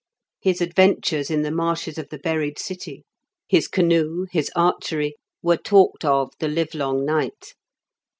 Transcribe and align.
His 0.39 0.61
adventures 0.61 1.29
in 1.29 1.43
the 1.43 1.51
marshes 1.51 1.99
of 1.99 2.09
the 2.09 2.17
buried 2.17 2.57
city, 2.57 3.05
his 3.47 3.67
canoe, 3.67 4.25
his 4.31 4.49
archery, 4.55 5.13
were 5.43 5.57
talked 5.57 6.03
of 6.03 6.31
the 6.39 6.47
livelong 6.47 7.05
night. 7.05 7.53